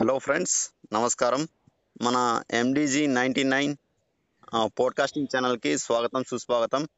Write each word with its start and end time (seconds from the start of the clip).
Hello 0.00 0.18
friends 0.18 0.70
నమస్కారం. 0.92 1.48
మన 2.02 2.42
ఎండీజీ 2.50 3.06
ninety 3.06 3.42
nine 3.42 3.76
podcasting 4.64 5.26
ఛానల్కి 5.36 5.78
స్వాగతం 5.78 6.24
సుస్వాగతం. 6.24 6.88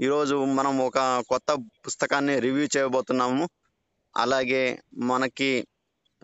ఈరోజు 0.00 0.44
మనం 0.44 0.78
ఒక 0.78 1.24
కొత్త 1.28 1.52
పుస్తకాన్ని 1.86 2.40
రివ్యూ 2.40 2.68
చేయబోతున్నాము. 2.76 3.48
అలాగే 4.16 4.82
మనకి 4.94 5.66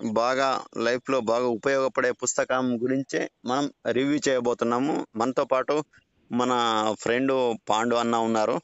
బాగా 0.05 0.65
లైఫ్లో 0.77 1.21
బాగా 1.21 1.47
ఉపయోగపడే 1.47 2.13
పుస్తకం 2.13 2.83
గురించే 2.83 3.31
మనం 3.45 3.73
రివ్యూ 3.91 4.21
చేయబోతున్నాము. 4.29 5.07
మనతో 5.17 5.45
పాటు 5.45 5.85
మన 6.33 6.53
ఫ్రెండ్ 6.99 7.59
పాండు 7.71 7.97
అన్న 7.97 8.17
ఉన్నారు. 8.17 8.61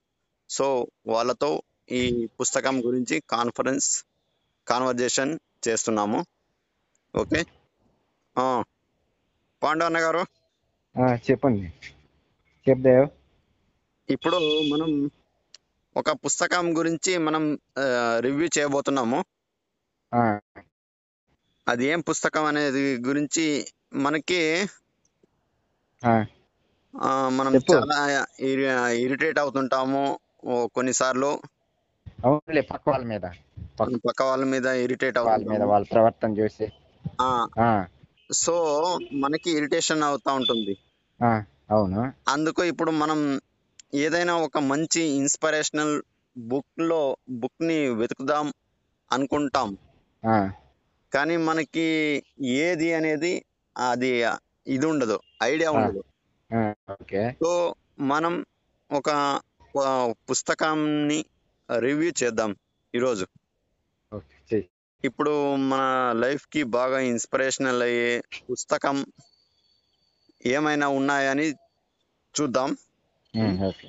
సో 0.50 0.86
వాళ్ళతో 1.06 1.62
ఈ 1.90 2.28
పుస్తకం 2.40 2.86
గురించి 2.86 3.22
కాన్ఫరెన్స్ 3.30 4.04
కాన్వర్జేషన్ 4.68 5.38
చేస్తున్నాము. 5.68 6.26
ఓకే? 7.16 7.44
పాండు 9.62 9.84
అన్న 9.84 9.98
గారు. 9.98 10.24
చెప్పండి. 11.30 11.73
చెప్దావు 12.69 13.06
ఇప్పుడు 14.12 14.37
మనం 14.60 15.10
ఒక 15.96 16.10
పుస్తకం 16.10 16.79
గురించి 16.79 17.19
మనం 17.19 17.59
రివ్యూ 18.19 18.48
చేయబోతున్నాము. 18.59 19.24
అది 21.69 21.87
ఏం 21.87 22.01
పుస్తకం 22.01 22.45
అనేది 22.45 22.96
గురించి 22.96 23.66
మనకి 23.93 24.66
మనం. 27.29 27.57
చాలా 27.74 28.27
ఇరిటేట్ 28.91 29.38
అవుతుంటాము 29.38 30.18
కొన్నిసార్లు. 30.74 31.41
అవునులే 32.24 32.60
పక్క 32.60 32.88
వాళ్ళ 32.88 33.05
మీద. 33.05 33.20
పక్క 33.80 34.23
వాళ్ళ 34.23 34.45
మీద 34.45 34.66
ఇరిటేట్ 34.66 35.18
వాళ్ళ 35.18 35.48
మీద 35.48 35.62
వాళ్ళ 35.62 35.87
ప్రవర్తన 35.93 36.30
చూసి. 36.32 36.73
సో 38.32 38.55
మనకి 39.12 39.50
ఇరిటేషన్ 39.50 40.02
అవుతా 40.02 40.32
ఉంటుంది. 40.32 40.79
అవును? 41.71 42.12
అందుకు 42.29 42.65
ఇప్పుడు 42.65 42.90
మనం 42.90 43.40
ఏదైనా 43.95 44.37
ఒక 44.37 44.59
మంచి 44.59 45.01
ఇన్స్పిరేషనల్ 45.01 46.02
బుక్లో 46.38 47.16
బుక్ని 47.29 47.88
వెతుకుదాం 47.88 48.52
అనుకుంటాం. 49.12 49.79
కానీ 51.15 51.37
మనకి 51.37 52.23
ఏది 52.40 52.95
అనేది 52.95 53.45
అది 53.88 54.24
ఇది 54.66 54.87
ఉండదు 54.87 55.21
ఐడియా. 55.43 55.71
ఉండదు. 55.71 56.04
సో 57.45 57.74
మనం 57.99 58.45
ఒక 58.93 59.40
పుస్తకాన్ని 60.30 61.24
రివ్యూ 61.79 62.12
చేద్దాం 62.23 62.56
ఈరోజు. 62.95 63.26
ఇప్పుడు 65.04 65.54
మన 65.54 66.12
లైఫ్కి 66.12 66.62
బాగా 66.62 66.99
ఇన్స్పిరేషనల్ 66.99 67.82
అయ్యే 67.82 68.22
పుస్తకం 68.50 69.06
ఏమైనా 70.47 70.88
ఉన్నాయని 70.88 71.50
చూద్దాం. 72.41 72.77
ఓకే. 73.66 73.88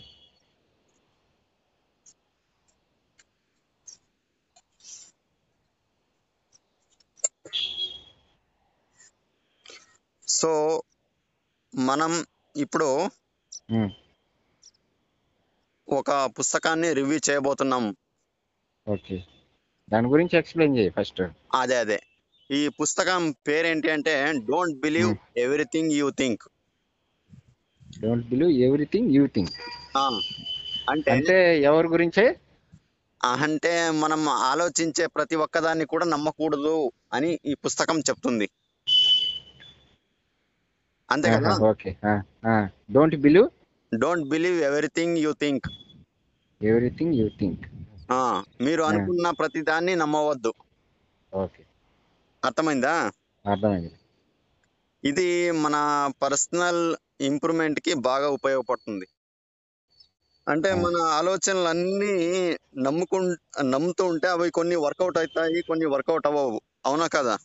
సో 10.27 10.83
మనం 11.75 12.25
ఇప్పుడు 12.57 13.09
ఒక 15.89 16.25
పుస్తకాన్ని 16.25 16.93
రివ్యూ 16.93 17.19
చేయబోతున్నాం. 17.29 17.95
ఓకే. 18.87 19.23
దాని 19.91 20.07
గురించి 20.07 20.37
ఎక్స్ప్లెయిన్ 20.37 20.77
చేయి 20.77 20.89
ఫస్ట్. 20.89 21.21
అదే 21.53 21.75
అదే. 21.75 21.99
ఈ 22.49 22.67
పుస్తకం 22.79 23.21
పేరేంటి 23.47 23.89
అంటే 23.91 24.13
don't 24.45 24.77
believe 24.79 25.11
everything 25.37 25.91
you 25.91 26.07
think 26.11 26.43
don't 27.99 28.27
believe 28.29 28.53
everything 28.67 29.09
you 29.15 29.27
think 29.27 29.53
అంటే 30.89 31.09
అంటే 31.11 31.35
ఎవరి 31.61 31.87
గురించే? 31.87 32.25
అంటే 33.21 33.71
మనం 33.93 34.21
ఆలోచించే 34.49 35.07
ప్రతి 35.07 35.35
ఒక్కదాన్ని 35.35 35.85
కూడా 35.85 36.05
నమ్మకూడదు 36.05 36.75
అని 37.13 37.39
ఈ 37.45 37.53
పుస్తకం 37.65 37.99
చెప్తుంది. 37.99 38.47
అంతే 41.09 41.29
కదా? 41.35 41.51
Okay. 41.69 41.91
Don't 42.91 43.17
believe 43.17 43.47
don't 43.91 44.27
believe 44.29 44.59
everything 44.61 45.17
you 45.17 45.31
think 45.43 45.67
everything 46.61 47.13
you 47.13 47.27
think 47.39 47.63
మీరు 48.61 48.83
ఆ. 48.83 48.87
అనుకున్న 48.87 49.29
ప్రతి 49.29 49.61
దాన్ని 49.61 49.95
నమ్మవద్దు. 49.95 50.53
ఓకే. 51.33 51.63
అర్థమైందా? 52.45 53.11
అర్థమైంది. 53.45 53.91
ఇది 55.03 55.51
మన 55.51 55.75
పర్సనల్ 56.23 56.95
ఇంప్రూవ్మెంట్కి 57.21 57.93
బాగా 57.93 58.29
ఉపయోగపడుతుంది. 58.29 59.07
అంటే 60.47 60.69
ఆ. 60.69 60.75
మన 60.75 61.01
ఆలోచనలు 61.01 61.67
అన్ని 61.67 62.57
నమ్ముకు 62.77 63.17
నమ్ముతూ 63.61 64.05
ఉంటే 64.05 64.27
అవి 64.27 64.51
కొన్ని 64.51 64.75
వర్కౌట్ 64.75 65.17
అవుతాయి 65.17 65.61
కొన్ని 65.61 65.85
వర్కౌట్ 65.85 66.27
అవ్వవు. 66.27 66.61
అవునా 66.85 67.07
కదా? 67.07 67.37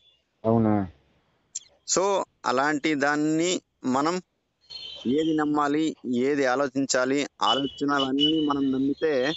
అవునా? 0.44 0.88
సో 1.86 2.24
అలాంటి 2.44 2.94
దాన్ని 2.94 3.60
మనం 3.84 4.22
ఏది 5.06 5.36
నమ్మాలి 5.36 5.96
ఏది 6.14 6.46
ఆలోచించాలి 6.46 7.26
ఆలోచనలన్నీ 7.42 8.46
మనం 8.46 8.72
నమ్మితే 8.72 9.32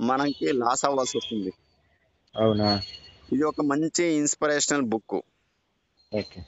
మనకి 0.00 0.52
లాస్ 0.52 0.84
అవ్వాల్సి 0.84 1.18
వస్తుంది. 1.18 1.52
అవునా? 2.36 2.80
ఇది 3.32 3.42
ఒక 3.42 3.60
మంచి 3.60 4.04
ఇన్స్పిరేషనల్ 4.04 4.82
బుక్ 4.82 5.14
ఓకే. 6.14 6.46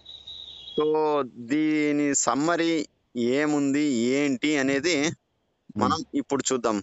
సో 0.77 1.23
దీని 1.27 2.15
సమ్మరీ 2.15 2.87
ఏముంది 3.17 3.83
ఏంటి 3.91 4.57
అనేది 4.57 5.11
మనం 5.77 6.05
ఇప్పుడు 6.15 6.45
చూద్దాం. 6.53 6.83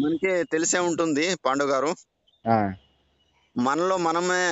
మనకి 0.00 0.44
తెలిసే 0.44 0.78
ఉంటుంది 0.78 1.34
పాండు 1.34 1.64
గారు. 1.64 1.94
మనలో 3.56 3.96
మనమే 3.96 4.48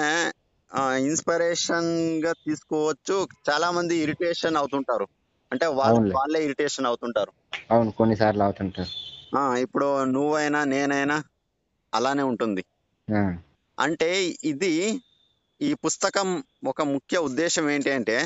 ఇన్స్పిరేషన్గా 1.06 2.32
తీసుకోవచ్చు. 2.32 3.28
చాలా 3.50 3.70
మంది 3.70 3.96
ఇరిటేషన్ 3.96 4.56
అవుతుంటారు. 4.56 5.08
అంటే 5.54 5.66
వాళ్ళు. 5.66 6.14
వాళ్ళే 6.16 6.44
ఇరిటేషన్ 6.44 6.86
అవుతుంటారు. 6.86 7.32
అవును 7.70 7.90
కొన్నిసార్లు 7.90 8.42
అవుతుంటారు. 8.42 8.92
ఆ 9.36 9.56
ఇప్పుడు 9.56 10.04
నువ్వైనా 10.04 10.64
నేనైనా 10.64 11.16
అలానే 11.94 12.22
ఉంటుంది. 12.22 12.62
అంటే 13.78 14.08
ఇది 14.44 14.72
ఈ 15.60 15.74
పుస్తకం 15.74 16.28
ఒక 16.66 16.82
ముఖ్య 16.82 17.18
ఉద్దేశం 17.18 17.70
ఏంటి 17.70 17.90
అంటే 17.90 18.16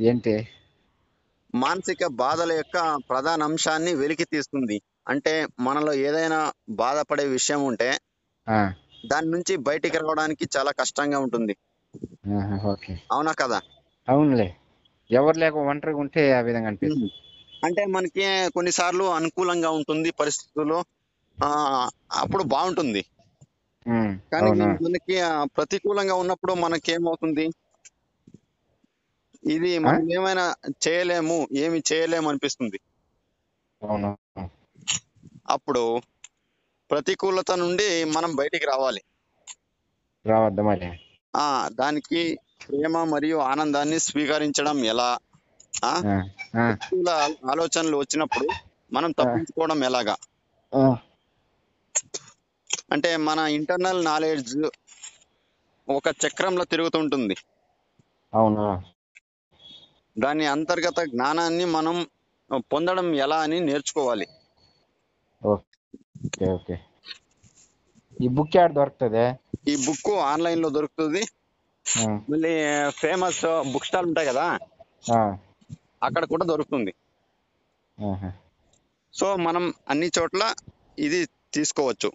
ఏంటి? 0.00 0.34
మానసిక 1.54 2.06
బాధల 2.06 2.52
యొక్క 2.52 2.78
ప్రధాన 3.10 3.42
అంశాన్ని 3.42 3.94
వెలికి 3.94 4.24
తీస్తుంది. 4.24 4.76
అంటే 5.08 5.32
మనలో 5.60 5.92
ఏదైనా 6.06 6.38
బాధపడే 6.68 7.24
విషయం 7.28 7.64
ఉంటే 7.64 7.88
దాని 9.06 9.28
నుంచి 9.30 9.56
బయటికి 9.68 9.98
రావడానికి 9.98 10.48
చాలా 10.56 10.70
కష్టంగా 10.70 11.18
ఉంటుంది. 11.18 11.54
అవునా 13.12 13.32
కదా? 13.32 13.58
అవునులే. 14.08 14.48
ఎవరు 15.12 15.36
లేక 15.42 15.54
ఒంటరిగా 15.70 16.00
ఉంటే 16.04 16.22
ఆ 16.32 16.40
విధంగా 16.40 16.68
అనిపిస్తుంది. 16.70 17.10
అంటే 17.66 17.82
మనకి 17.96 18.24
కొన్నిసార్లు 18.54 19.04
అనుకూలంగా 19.18 19.70
ఉంటుంది 19.78 20.10
పరిస్థితులు 20.20 20.78
అప్పుడు 22.22 22.44
బాగుంటుంది. 22.54 23.02
కానీ 24.32 24.50
మనకి 24.84 25.16
ప్రతికూలంగా 25.56 26.14
ఉన్నప్పుడు 26.14 26.52
మనకి 26.64 26.88
ఏమవుతుంది 26.92 27.46
ఇది 29.54 29.70
మనం 29.86 30.02
ఏమైనా 30.16 30.44
చేయలేము 30.86 31.36
ఏమి 31.64 31.78
చేయలేము 31.90 32.28
అనిపిస్తుంది. 32.28 32.78
అప్పుడు 35.54 35.84
ప్రతికూలత 36.90 37.52
నుండి 37.62 37.88
మనం 38.16 38.30
బయటికి 38.40 38.66
రావాలి. 38.66 39.02
రావద్దు 40.24 40.62
మరి 40.62 40.88
ఆ 41.34 41.46
దానికి 41.72 42.20
ప్రేమ 42.68 43.04
మరియు 43.04 43.36
ఆనందాన్ని 43.36 43.98
స్వీకరించడం 43.98 44.84
ఎలా? 44.84 45.18
ఆలోచనలు 47.50 47.96
వచ్చినప్పుడు 47.96 48.48
మనం 48.92 49.10
తప్పించుకోవడం 49.10 49.84
ఎలాగా? 49.84 50.16
అంటే 52.92 53.16
మన 53.16 53.38
ఇంటర్నల్ 53.38 54.04
నాలెడ్జ్ 54.04 54.56
ఒక 55.88 56.08
చక్రంలో 56.08 56.64
తిరుగుతుంటుంది. 56.64 57.36
అవును? 58.34 58.82
దాని 60.18 60.46
అంతర్గత 60.46 61.00
జ్ఞానాన్ని 61.00 61.64
మనం 61.64 62.06
పొందడం 62.56 63.14
ఎలా 63.14 63.38
అని 63.40 63.60
నేర్చుకోవాలి. 63.60 64.26
Okay 65.44 66.52
okay. 66.52 66.78
ఈ 68.20 68.28
బుక్ 68.28 68.72
దొరుకుతుంది? 68.72 69.24
ఈ 69.70 69.76
బుక్ 69.86 70.10
ఆన్లైన్లో 70.10 70.68
దొరుకుతుంది. 70.68 71.22
మళ్ళీ 72.30 72.52
ఫేమస్ 72.90 73.40
బుక్ 73.72 73.84
స్టాల్ 73.84 74.06
ఉంటాయి 74.06 74.26
కదా? 74.28 74.58
అక్కడ 76.02 76.24
కూడా 76.24 76.44
దొరుకుతుంది. 76.44 76.94
సో 79.14 79.36
మనం 79.36 79.74
అన్ని 79.90 80.10
చోట్ల 80.18 80.54
ఇది 80.98 81.28
తీసుకోవచ్చు. 81.54 82.12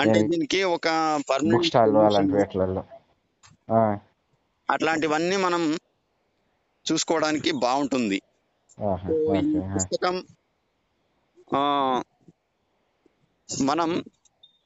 అంటే? 0.00 0.18
దీనికి 0.22 0.62
ఒక 0.64 0.86
పర్మనెంట్ 1.30 1.64
అట్లాంటివన్నీ 4.70 5.36
మనం 5.36 5.62
చూసుకోవడానికి 6.86 7.50
బాగుంటుంది. 7.52 8.22
పుస్తకం 9.74 10.16
మనం 13.62 13.90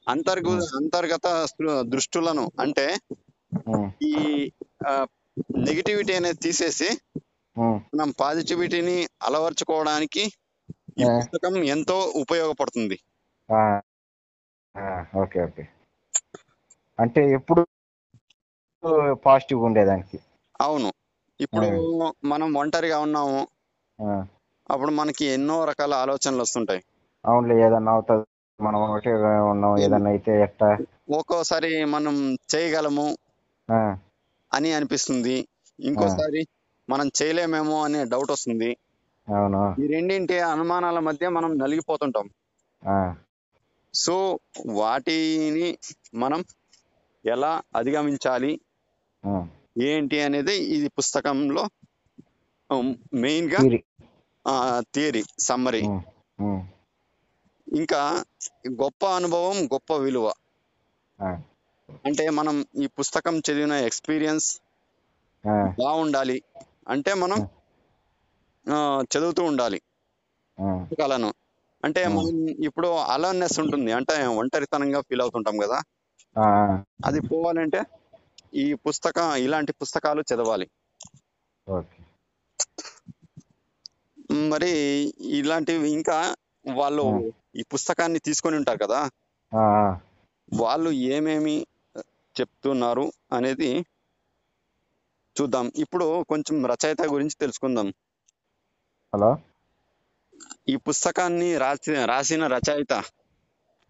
అంతర్గు 0.09 0.51
అంతర్గత 0.75 1.47
దృష్టులను 1.81 2.51
అంటే 2.59 2.85
ఈ 4.01 4.51
నెగిటివిటీ 5.57 6.13
అనేది 6.13 6.39
తీసేసి 6.39 6.89
మనం 7.95 8.09
పాజిటివిటీని 8.19 9.07
అలవర్చుకోవడానికి 9.21 10.23
ఈ. 10.99 11.05
పుస్తకం 11.05 11.63
ఎంతో 11.63 12.13
ఉపయోగపడుతుంది. 12.15 12.97
Okay 15.19 15.43
okay. 15.43 15.63
అంటే 16.99 17.31
ఎప్పుడు 17.31 17.61
పాజిటివ్ 19.25 19.61
ఉండేదానికి 19.61 20.19
అవును. 20.61 20.93
ఇప్పుడు 21.39 21.67
మనం 22.25 22.53
ఒంటరిగా 22.53 22.99
ఉన్నాము. 22.99 23.47
అప్పుడు 24.71 24.91
మనకి 24.91 25.25
ఎన్నో 25.25 25.65
రకాల 25.65 25.93
ఆలోచనలు 25.93 26.41
వస్తుంటాయి. 26.41 26.83
అవునులే 27.25 27.65
ఏదన్నా 27.65 27.91
అవుతుంది. 27.91 28.25
మనం 28.59 28.79
ఒకటే 28.81 29.11
ఉన్నాం 29.51 29.77
ఏదన్నా 29.77 30.09
అయితే 30.09 30.41
ఎట్టా? 30.41 30.77
ఒక్కోసారి 31.09 31.85
మనం 31.85 32.37
చేయగలము. 32.55 33.17
అని 34.53 34.73
అనిపిస్తుంది. 34.73 35.47
ఇంకోసారి 35.79 36.47
మనం 36.89 37.11
చేయలేమేమో 37.21 37.83
అనే 37.83 38.05
డౌట్ 38.05 38.31
వస్తుంది. 38.31 38.77
ఈ 39.83 39.87
రెండింటి 39.87 40.39
అనుమానాల 40.39 40.99
మధ్య 40.99 41.29
మనం 41.29 41.57
నలిగిపోతుంటాం. 41.57 42.29
సో 43.93 44.39
వాటిని 44.67 45.77
మనం 46.15 46.43
ఎలా 47.25 47.61
అధిగమించాలి? 47.75 48.59
ఏంటి 49.81 50.21
అనేది 50.21 50.55
ఈ 50.55 50.87
పుస్తకంలో 50.87 51.63
మెయిన్గా 53.13 53.59
థియరీ. 54.93 55.23
సమ్మరీ. 55.39 55.81
ఇంకా 57.77 58.23
గొప్ప 58.69 59.05
అనుభవం 59.05 59.65
గొప్ప 59.65 59.93
విలువ. 59.93 60.33
అంటే 62.05 62.29
మనం 62.29 62.65
ఈ 62.75 62.87
పుస్తకం 62.87 63.37
చదివిన 63.37 63.73
ఎక్స్పీరియన్స్ 63.87 64.47
బాగుండాలి. 65.79 66.41
అంటే 66.87 67.13
మనం 67.13 67.39
చదువుతూ 69.03 69.43
ఉండాలి. 69.43 69.81
పుస్తకాలను 70.81 71.33
అంటే 71.83 72.07
మనం 72.07 72.49
ఇప్పుడు 72.65 72.87
అలర్నెస్ 72.87 73.59
ఉంటుంది. 73.59 73.91
అంటే 73.91 74.25
ఒంటరితనంగా 74.25 75.01
ఫీల్ 75.01 75.21
అవుతుంటాం 75.21 75.57
కదా. 75.57 75.79
అది 77.05 77.19
పోవాలంటే 77.21 77.81
ఈ 78.55 78.73
పుస్తకం 78.73 79.35
ఇలాంటి 79.35 79.71
పుస్తకాలు 79.73 80.23
చదవాలి. 80.33 80.67
మరి 84.31 84.71
ఇలాంటివి 85.19 85.89
ఇంకా 85.91 86.35
వాళ్ళు. 86.73 87.33
ఈ 87.55 87.63
పుస్తకాన్ని 87.73 88.19
తీసుకొని 88.19 88.55
ఉంటారు 88.55 88.77
కదా. 88.77 88.99
వాళ్ళు 90.53 90.89
ఏమేమి 90.91 91.65
చెప్తున్నారు 92.39 93.11
అనేది 93.33 93.85
చూద్దాం. 95.41 95.71
ఇప్పుడు 95.75 96.23
కొంచెం 96.23 96.65
రచయిత 96.65 97.01
గురించి 97.01 97.35
తెలుసుకుందాం. 97.39 97.93
హలో? 99.13 99.37
ఈ 100.67 100.75
పుస్తకాన్ని 100.75 101.57
రాసి 101.57 102.05
రాసిన 102.05 102.47
రచయిత. 102.47 102.93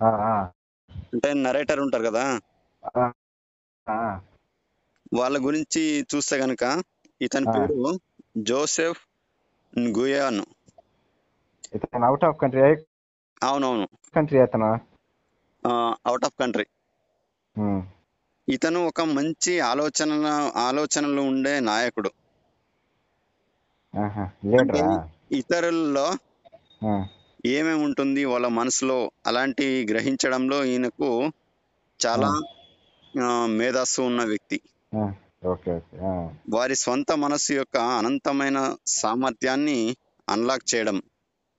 అంటే 0.03 1.33
నరేటర్ 1.33 1.79
ఉంటారు 1.79 2.03
కదా? 2.03 2.39
వాళ్ళ 5.13 5.45
గురించి 5.45 6.05
చూస్తే 6.15 6.37
గనుక 6.37 6.83
ఇతని. 7.21 7.45
పేరు 7.45 7.99
జోసెఫ్ 8.37 9.01
గుయాన్ 9.79 10.41
ఇతను 11.73 12.05
అవుట్ 12.05 12.25
ఆఫ్ 12.25 12.37
కంట్రీ 12.41 12.61
అవునవును. 13.43 13.87
కంట్రీ 14.15 14.39
అతను? 14.39 14.79
అవుట్ 16.07 16.25
ఆఫ్ 16.25 16.33
కంట్రీ 16.39 16.65
ఇతను 18.51 18.87
ఒక 18.87 19.01
మంచి 19.01 19.59
ఆలోచన 19.59 20.11
ఆలోచనలు 20.67 21.21
ఉండే 21.21 21.59
నాయకుడు. 21.59 22.11
ఇతరుల్లో 25.31 26.07
ఏమేమి 27.45 27.83
ఉంటుంది? 27.83 28.25
వాళ్ళ 28.25 28.47
మనసులో 28.47 29.11
అలాంటి 29.27 29.87
గ్రహించడంలో 29.91 30.63
ఈయనకు 30.63 31.09
చాలా 31.99 32.29
మేధస్సు 33.45 34.01
ఉన్న 34.01 34.23
వ్యక్తి. 34.23 34.57
వారి 36.49 36.75
స్వంత 36.75 37.11
మనస్సు 37.17 37.53
యొక్క 37.53 37.77
అనంతమైన 37.77 38.57
సామర్థ్యాన్ని 38.87 39.77
అన్లాక్ 40.27 40.75
చేయడం. 40.75 40.97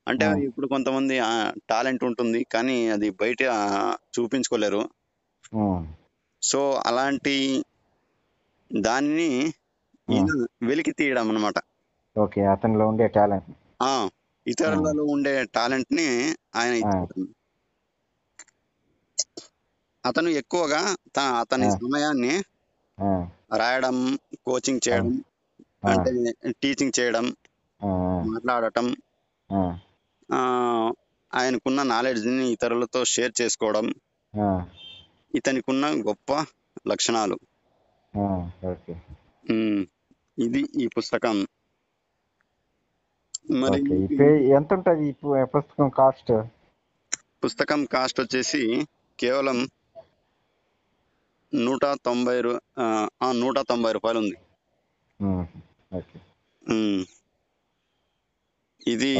అంటే. 0.08 0.26
ఇప్పుడు 0.44 0.66
కొంతమంది 0.66 1.16
టాలెంట్ 1.70 2.04
ఉంటుంది 2.04 2.46
కానీ 2.52 2.88
అది 2.88 3.10
బయట 3.10 3.42
చూపించుకోలేరు. 4.14 4.82
సో 6.42 6.60
అలాంటి 6.86 7.34
దాన్ని 8.70 9.30
వెలికి 10.62 10.92
తీయడం 10.92 11.28
అనమాట 11.28 11.58
ఓకే 12.16 12.44
అతనిలో 12.44 12.88
ఉండే 12.88 13.06
టాలెంట్. 13.08 13.50
ఇతరులలో 14.46 15.04
ఉండే 15.04 15.44
టాలెంట్ని 15.54 16.06
ఆయన. 16.54 16.74
అతను 20.04 20.28
ఎక్కువగా 20.32 20.80
త- 21.16 21.34
అతని. 21.40 21.66
సమయాన్ని 21.76 22.34
రాయడం 23.56 23.96
కోచింగ్ 24.46 24.80
చేయడం 24.88 25.08
అంటే 25.88 26.10
టీచింగ్ 26.60 26.92
చేయడం 27.00 27.26
మాట్లాడటం 28.26 28.86
ఆయనకున్న 31.32 31.82
నాలెడ్జ్ని 31.82 32.52
ఇతరులతో 32.52 33.04
షేర్ 33.04 33.32
చేసుకోవడం 33.40 33.86
ఆ, 35.32 35.38
ఇతనికున్న 35.38 35.86
గొప్ప 35.86 36.32
లక్షణాలు. 36.88 37.38
ఇది 40.38 40.66
ఈ 40.76 40.86
పుస్తకం. 40.86 41.46
మరి 43.50 44.08
ఎంత 44.48 44.74
ఉంటుంది 44.74 45.12
పుస్తకం 45.42 45.88
కాస్ట్? 45.88 46.44
పుస్తకం 47.44 47.84
కాస్ట్ 47.84 48.20
వచ్చేసి 48.20 48.86
కేవలం 49.20 49.68
నూట 51.54 51.80
తొంభై 51.84 52.42
నూట 53.32 53.58
తొంభై 53.58 53.92
రూపాయలు 53.92 54.18
ఉంది. 54.18 54.36
ఇది 58.86 59.18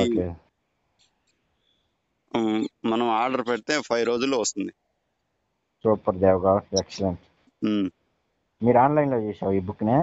మనం 2.84 3.08
ఆర్డర్ 3.08 3.46
పెడితే 3.46 3.82
ఫైవ్ 3.82 4.06
రోజుల్లో 4.06 4.38
వస్తుంది. 4.38 4.72
సూపర్ 5.84 6.18
దేవగా 6.18 6.52
ఎక్సలెంట్ 6.80 7.22
ఉమ్. 7.62 7.88
మీరు 8.62 8.78
ఆన్లైన్లో 8.78 9.18
చేసావు 9.20 9.52
ఈ 9.52 9.60
బుక్ని 9.60 9.96